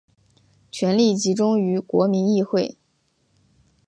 [0.71, 2.75] 权力集中于国民议会。